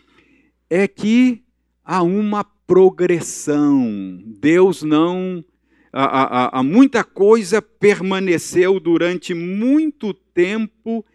[0.68, 1.44] é que
[1.84, 4.20] há uma progressão.
[4.26, 5.44] Deus não.
[5.92, 11.06] Há, muita coisa permaneceu durante muito tempo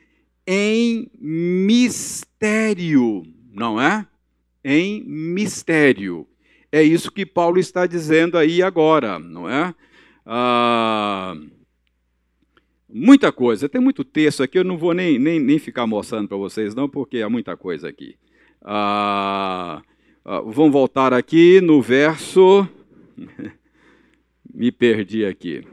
[0.47, 2.14] em mistério,
[3.51, 4.08] não é?
[4.64, 6.26] Em mistério.
[6.72, 9.76] É isso que Paulo está dizendo aí agora, não é?
[10.26, 11.36] Ah,
[12.88, 16.38] muita coisa, tem muito texto aqui, eu não vou nem, nem, nem ficar mostrando para
[16.38, 18.15] vocês, não, porque há muita coisa aqui.
[18.61, 19.82] Ah,
[20.26, 22.67] ah, vamos voltar aqui no verso.
[24.53, 25.63] Me perdi aqui.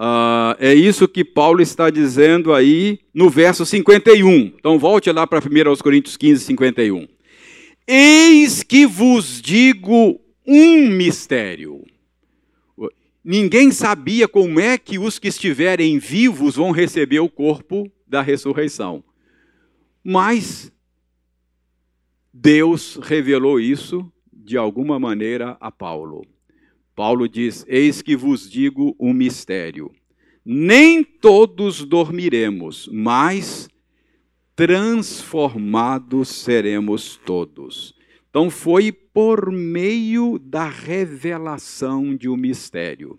[0.00, 4.54] Uh, é isso que Paulo está dizendo aí no verso 51.
[4.58, 7.06] Então volte lá para 1 Coríntios 15, 51.
[7.86, 11.84] Eis que vos digo um mistério.
[13.30, 19.04] Ninguém sabia como é que os que estiverem vivos vão receber o corpo da ressurreição.
[20.02, 20.72] Mas
[22.34, 26.26] Deus revelou isso de alguma maneira a Paulo.
[26.92, 29.92] Paulo diz: Eis que vos digo um mistério.
[30.44, 33.68] Nem todos dormiremos, mas
[34.56, 37.94] transformados seremos todos.
[38.30, 43.16] Então, foi por meio da revelação de um mistério.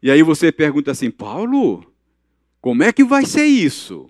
[0.00, 1.84] E aí você pergunta assim, Paulo,
[2.60, 4.08] como é que vai ser isso?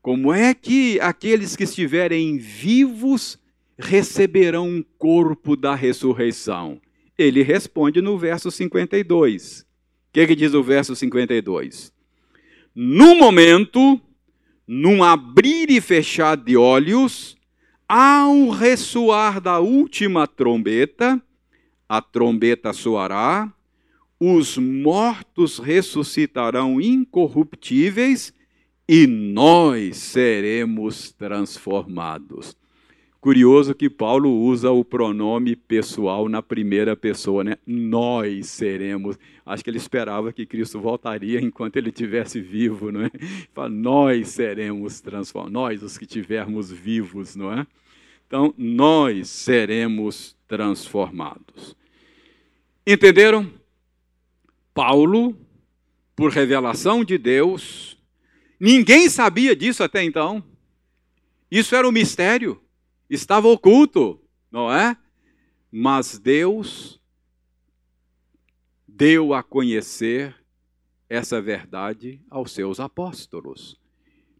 [0.00, 3.38] Como é que aqueles que estiverem vivos
[3.76, 6.80] receberão um corpo da ressurreição?
[7.16, 9.62] Ele responde no verso 52.
[9.62, 9.64] O
[10.12, 11.92] que, que diz o verso 52?
[12.74, 14.00] No momento,
[14.66, 17.37] num abrir e fechar de olhos,
[17.88, 21.22] ao ressoar da última trombeta,
[21.88, 23.50] a trombeta soará,
[24.20, 28.34] os mortos ressuscitarão incorruptíveis
[28.86, 32.56] e nós seremos transformados.
[33.20, 37.56] Curioso que Paulo usa o pronome pessoal na primeira pessoa, né?
[37.66, 39.18] Nós seremos.
[39.44, 43.10] Acho que ele esperava que Cristo voltaria enquanto ele estivesse vivo, não é?
[43.52, 47.66] Fala, nós seremos transformados, nós os que estivermos vivos, não é?
[48.28, 51.74] Então, nós seremos transformados.
[52.86, 53.50] Entenderam?
[54.72, 55.36] Paulo,
[56.14, 57.98] por revelação de Deus,
[58.60, 60.44] ninguém sabia disso até então.
[61.50, 62.60] Isso era um mistério
[63.08, 64.96] estava oculto, não é?
[65.70, 67.00] Mas Deus
[68.86, 70.34] deu a conhecer
[71.08, 73.80] essa verdade aos seus apóstolos.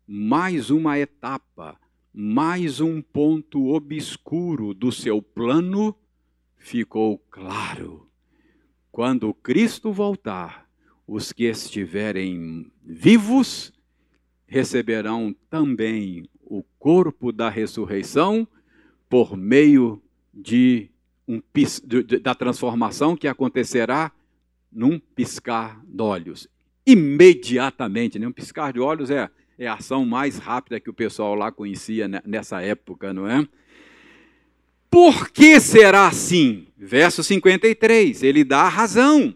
[0.06, 1.78] Mais uma etapa,
[2.12, 5.94] mais um ponto obscuro do seu plano
[6.56, 8.10] ficou claro.
[8.90, 10.68] Quando Cristo voltar,
[11.06, 13.72] os que estiverem vivos
[14.46, 18.48] receberão também o corpo da ressurreição
[19.08, 20.02] por meio
[20.32, 20.90] de
[21.26, 21.42] um,
[22.22, 24.12] da transformação que acontecerá
[24.70, 26.48] num piscar de olhos.
[26.86, 28.26] Imediatamente, né?
[28.26, 29.28] um piscar de olhos é,
[29.58, 33.46] é a ação mais rápida que o pessoal lá conhecia nessa época, não é?
[34.90, 36.66] Por que será assim?
[36.76, 39.34] Verso 53, ele dá a razão.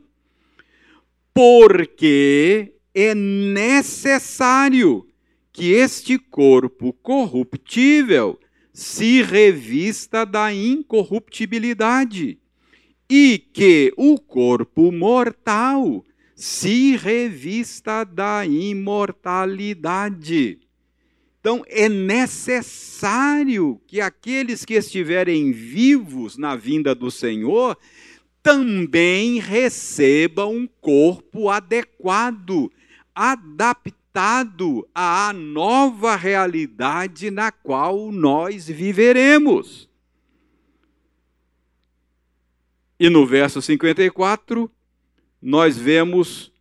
[1.35, 5.07] Porque é necessário
[5.53, 8.39] que este corpo corruptível
[8.73, 12.39] se revista da incorruptibilidade
[13.09, 16.05] e que o corpo mortal
[16.35, 20.59] se revista da imortalidade.
[21.39, 27.77] Então, é necessário que aqueles que estiverem vivos na vinda do Senhor
[28.43, 32.73] também recebam um corpo adequado,
[33.14, 34.02] adaptado
[34.95, 39.89] à nova realidade na qual nós viveremos.
[42.99, 44.71] E no verso 54,
[45.41, 46.53] nós vemos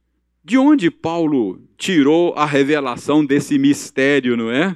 [0.43, 4.75] de onde Paulo tirou a revelação desse mistério, não é?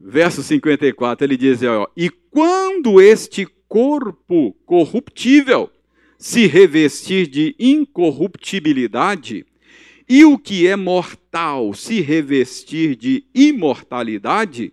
[0.00, 5.70] Verso 54, ele diz: ó, E quando este corpo corruptível
[6.16, 9.44] se revestir de incorruptibilidade,
[10.12, 14.72] e o que é mortal se revestir de imortalidade,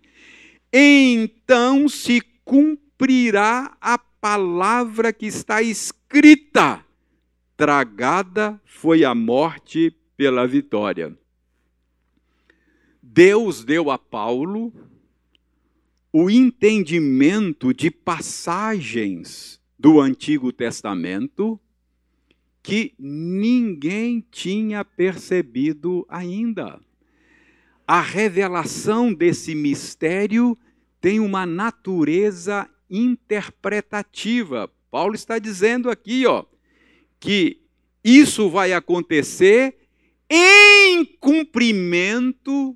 [0.74, 6.84] então se cumprirá a palavra que está escrita
[7.56, 11.16] tragada foi a morte pela vitória.
[13.00, 14.74] Deus deu a Paulo
[16.12, 21.60] o entendimento de passagens do Antigo Testamento
[22.68, 26.78] que ninguém tinha percebido ainda.
[27.88, 30.58] A revelação desse mistério
[31.00, 34.70] tem uma natureza interpretativa.
[34.92, 36.44] Paulo está dizendo aqui, ó,
[37.22, 37.62] que
[38.04, 39.78] isso vai acontecer
[40.30, 42.76] em cumprimento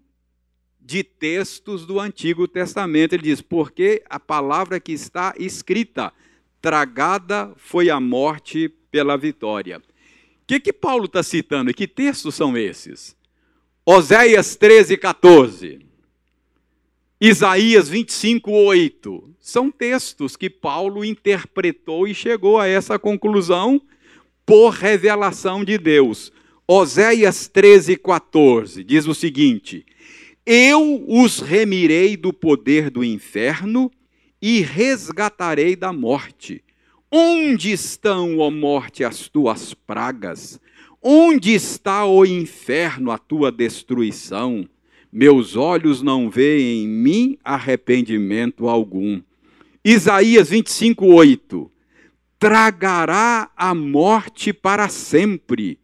[0.80, 3.12] de textos do Antigo Testamento.
[3.12, 6.14] Ele diz: porque a palavra que está escrita,
[6.62, 9.78] tragada foi a morte pela vitória.
[9.78, 9.82] O
[10.46, 11.74] que, que Paulo está citando?
[11.74, 13.16] Que textos são esses?
[13.86, 15.80] Oséias 13, 14.
[17.20, 19.36] Isaías 25, 8.
[19.40, 23.82] São textos que Paulo interpretou e chegou a essa conclusão
[24.46, 26.32] por revelação de Deus.
[26.68, 29.86] Oséias 13, 14 diz o seguinte:
[30.46, 33.92] Eu os remirei do poder do inferno
[34.42, 36.64] e resgatarei da morte.
[37.12, 40.60] Onde estão, ó morte, as tuas pragas?
[41.02, 44.68] Onde está, ó inferno, a tua destruição?
[45.12, 49.22] Meus olhos não veem em mim arrependimento algum.
[49.84, 51.72] Isaías 25, 8
[52.42, 55.78] tragará a morte para sempre,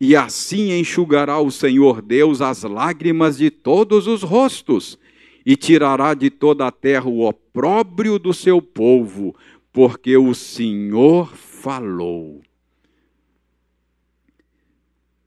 [0.00, 4.96] e assim enxugará o Senhor Deus as lágrimas de todos os rostos,
[5.44, 9.34] e tirará de toda a terra o opróbrio do seu povo,
[9.74, 12.40] porque o Senhor falou.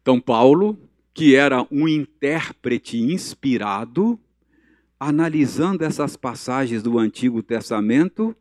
[0.02, 0.80] Então, Paulo,
[1.14, 4.18] que era um intérprete inspirado,
[4.98, 8.34] analisando essas passagens do Antigo Testamento,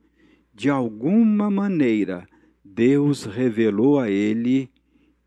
[0.55, 2.25] de alguma maneira
[2.65, 4.71] Deus revelou a ele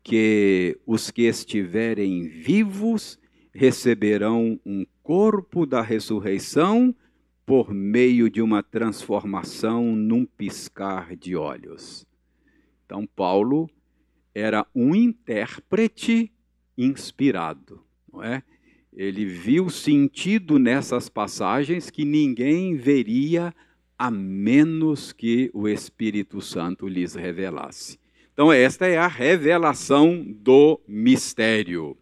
[0.02, 3.18] que os que estiverem vivos
[3.52, 6.94] receberão um corpo da ressurreição
[7.50, 12.06] por meio de uma transformação num piscar de olhos.
[12.86, 13.68] Então, Paulo
[14.32, 16.32] era um intérprete
[16.78, 17.82] inspirado,
[18.12, 18.44] não é?
[18.92, 23.52] Ele viu sentido nessas passagens que ninguém veria
[23.98, 27.98] a menos que o Espírito Santo lhes revelasse.
[28.32, 31.98] Então, esta é a revelação do mistério.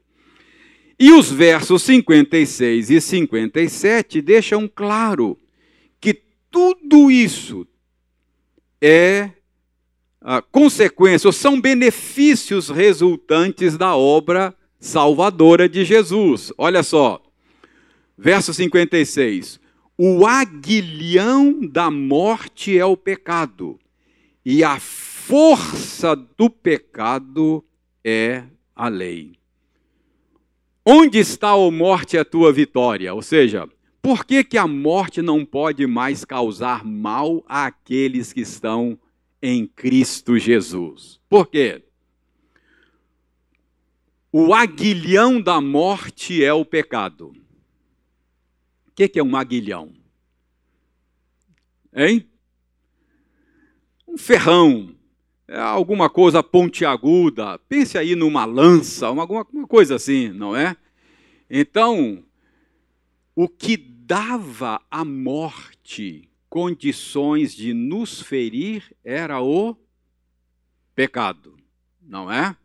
[0.99, 5.38] E os versos 56 e 57 deixam claro
[6.01, 6.12] que
[6.51, 7.66] tudo isso
[8.80, 9.30] é
[10.20, 16.53] a consequência, ou são benefícios resultantes da obra salvadora de Jesus.
[16.59, 17.22] Olha só,
[18.16, 19.61] verso 56.
[19.96, 23.78] O aguilhão da morte é o pecado,
[24.44, 27.64] e a força do pecado
[28.05, 28.42] é
[28.74, 29.38] a lei.
[30.91, 33.12] Onde está, a morte, a tua vitória?
[33.12, 33.68] Ou seja,
[34.01, 38.99] por que, que a morte não pode mais causar mal àqueles que estão
[39.41, 41.20] em Cristo Jesus.
[41.28, 41.82] Por quê?
[44.30, 47.34] O aguilhão da morte é o pecado.
[48.86, 49.95] O que é um aguilhão?
[51.95, 52.28] Hein?
[54.07, 54.95] Um ferrão,
[55.57, 57.59] alguma coisa pontiaguda.
[57.68, 60.76] Pense aí numa lança, uma, alguma coisa assim, não é?
[61.49, 62.22] Então,
[63.34, 69.76] o que dava à morte condições de nos ferir era o
[70.94, 71.57] pecado,
[72.03, 72.57] não é?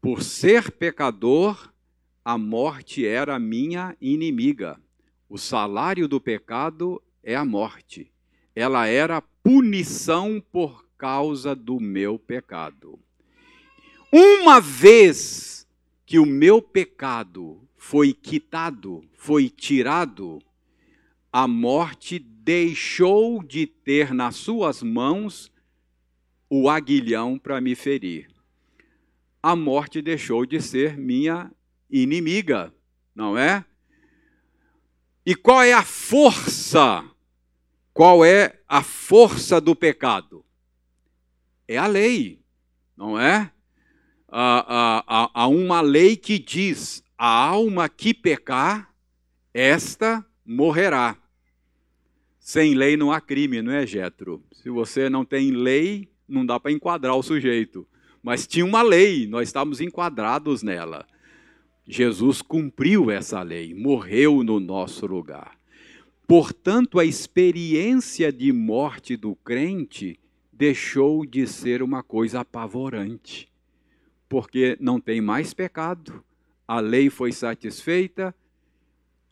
[0.00, 1.72] Por ser pecador,
[2.24, 4.80] a morte era minha inimiga.
[5.28, 8.10] O salário do pecado é a morte.
[8.54, 12.98] Ela era punição por causa do meu pecado.
[14.12, 15.66] Uma vez
[16.04, 20.42] que o meu pecado foi quitado, foi tirado,
[21.32, 25.50] a morte deixou de ter nas suas mãos
[26.48, 28.28] o aguilhão para me ferir
[29.42, 31.50] a morte deixou de ser minha
[31.90, 32.72] inimiga,
[33.14, 33.64] não é?
[35.24, 37.04] E qual é a força?
[37.92, 40.44] Qual é a força do pecado?
[41.70, 42.40] É a lei,
[42.96, 43.48] não é?
[44.26, 48.92] Há, há, há uma lei que diz: a alma que pecar,
[49.54, 51.16] esta morrerá.
[52.40, 54.42] Sem lei não há crime, não é, Getro?
[54.52, 57.86] Se você não tem lei, não dá para enquadrar o sujeito.
[58.20, 61.06] Mas tinha uma lei, nós estávamos enquadrados nela.
[61.86, 65.56] Jesus cumpriu essa lei, morreu no nosso lugar.
[66.26, 70.19] Portanto, a experiência de morte do crente
[70.60, 73.50] deixou de ser uma coisa apavorante,
[74.28, 76.22] porque não tem mais pecado,
[76.68, 78.34] a lei foi satisfeita.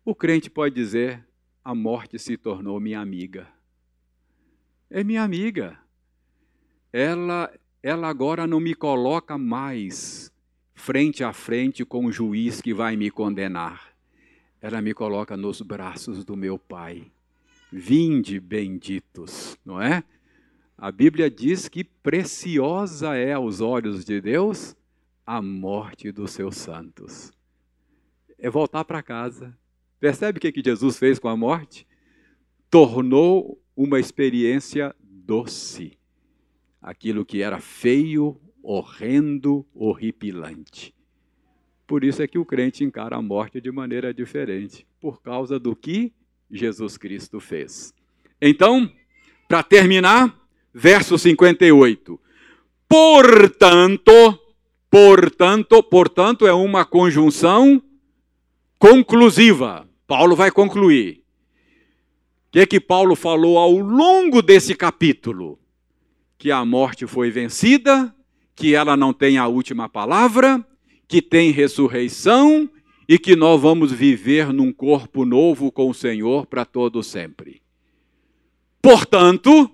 [0.06, 1.22] O crente pode dizer:
[1.62, 3.46] a morte se tornou minha amiga.
[4.88, 5.78] É minha amiga.
[6.90, 7.52] Ela
[7.82, 10.32] ela agora não me coloca mais
[10.74, 13.92] frente a frente com o juiz que vai me condenar.
[14.62, 17.12] Ela me coloca nos braços do meu Pai.
[17.70, 20.02] Vinde benditos, não é?
[20.80, 24.76] A Bíblia diz que preciosa é aos olhos de Deus
[25.26, 27.32] a morte dos seus santos.
[28.38, 29.58] É voltar para casa.
[29.98, 31.84] Percebe o que, que Jesus fez com a morte?
[32.70, 35.98] Tornou uma experiência doce
[36.80, 40.94] aquilo que era feio, horrendo, horripilante.
[41.88, 45.74] Por isso é que o crente encara a morte de maneira diferente, por causa do
[45.74, 46.12] que
[46.48, 47.92] Jesus Cristo fez.
[48.40, 48.88] Então,
[49.48, 50.38] para terminar,
[50.78, 52.20] verso 58.
[52.88, 54.38] Portanto,
[54.90, 57.82] portanto, portanto é uma conjunção
[58.78, 59.88] conclusiva.
[60.06, 61.22] Paulo vai concluir.
[62.48, 65.58] O que é que Paulo falou ao longo desse capítulo?
[66.38, 68.14] que a morte foi vencida,
[68.54, 70.64] que ela não tem a última palavra,
[71.08, 72.70] que tem ressurreição
[73.08, 77.60] e que nós vamos viver num corpo novo com o Senhor para todo sempre.
[78.80, 79.68] Portanto,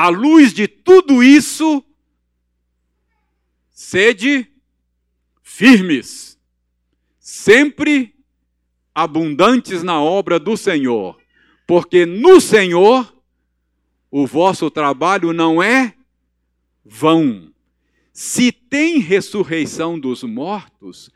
[0.00, 1.84] à luz de tudo isso,
[3.68, 4.50] sede
[5.42, 6.38] firmes,
[7.18, 8.14] sempre
[8.94, 11.20] abundantes na obra do Senhor,
[11.66, 13.14] porque no Senhor
[14.10, 15.94] o vosso trabalho não é
[16.82, 17.52] vão.
[18.10, 21.10] Se tem ressurreição dos mortos,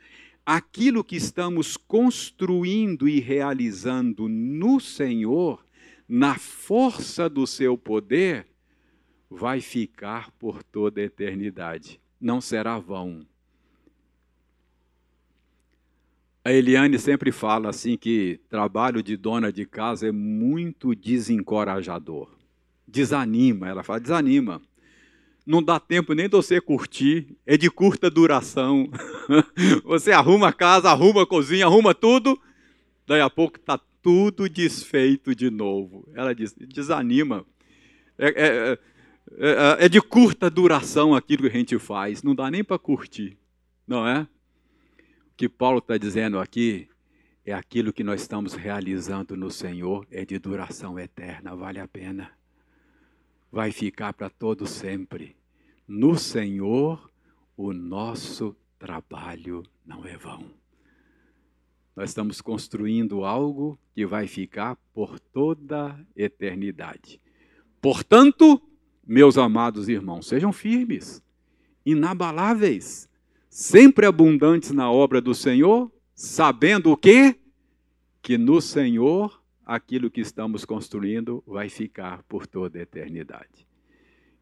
[0.45, 5.65] aquilo que estamos construindo e realizando no Senhor,
[6.07, 8.45] na força do seu poder,
[9.35, 11.99] vai ficar por toda a eternidade.
[12.19, 13.25] Não será vão.
[16.43, 22.35] A Eliane sempre fala assim que trabalho de dona de casa é muito desencorajador
[22.95, 23.67] desanima.
[23.67, 24.61] Ela fala, desanima.
[25.45, 28.89] Não dá tempo nem de você curtir, é de curta duração.
[29.83, 32.39] você arruma a casa, arruma a cozinha, arruma tudo,
[33.05, 36.07] daí a pouco está tudo desfeito de novo.
[36.15, 37.45] Ela diz, desanima.
[38.17, 38.79] É, é, é,
[39.33, 43.37] é, é de curta duração aquilo que a gente faz, não dá nem para curtir,
[43.87, 44.21] não é?
[45.31, 46.87] O que Paulo está dizendo aqui
[47.45, 52.31] é aquilo que nós estamos realizando no Senhor é de duração eterna, vale a pena
[53.55, 55.33] vai ficar para todo sempre.
[55.87, 57.09] No Senhor,
[57.55, 60.43] o nosso trabalho não é vão.
[61.95, 67.21] Nós estamos construindo algo que vai ficar por toda a eternidade.
[67.81, 68.61] Portanto,
[69.05, 71.21] meus amados irmãos, sejam firmes,
[71.85, 73.07] inabaláveis,
[73.49, 77.35] sempre abundantes na obra do Senhor, sabendo o quê?
[78.21, 83.67] Que no Senhor aquilo que estamos construindo vai ficar por toda a eternidade.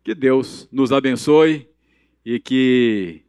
[0.03, 1.69] Que Deus nos abençoe
[2.25, 3.21] e que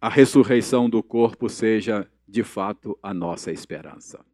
[0.00, 4.24] a ressurreição do corpo seja de fato a nossa esperança.